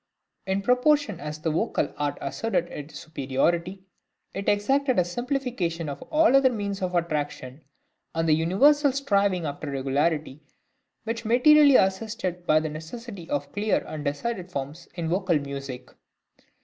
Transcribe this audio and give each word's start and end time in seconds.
In 0.47 0.63
proportion 0.63 1.19
as 1.19 1.37
the 1.39 1.51
vocal 1.51 1.93
art 1.95 2.17
asserted 2.21 2.67
its 2.71 2.99
superiority, 2.99 3.83
it 4.33 4.49
exacted 4.49 4.97
a 4.97 5.05
simplification 5.05 5.87
of 5.87 6.01
all 6.09 6.35
other 6.35 6.49
means 6.51 6.81
of 6.81 6.95
attraction, 6.95 7.61
and 8.15 8.27
the 8.27 8.33
universal 8.33 8.91
striving 8.93 9.45
after 9.45 9.69
regularity 9.69 10.41
was 11.05 11.23
materially 11.23 11.75
assisted 11.75 12.47
by 12.47 12.59
the 12.59 12.67
necessity 12.67 13.27
for 13.27 13.41
clear 13.41 13.85
and 13.85 14.03
decided 14.03 14.51
forms 14.51 14.87
in 14.95 15.07
vocal 15.07 15.37
music. 15.37 15.91